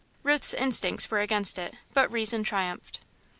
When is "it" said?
1.59-1.75